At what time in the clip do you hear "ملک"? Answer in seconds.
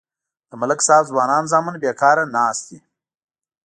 0.61-0.79